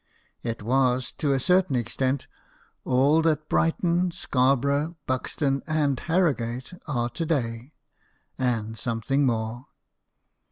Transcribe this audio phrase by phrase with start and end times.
[0.41, 2.25] It was, to a certain extent,
[2.85, 7.69] all that Brighton, Scar borough, Buxton, and H arrogate are to day,
[8.35, 9.67] and something more.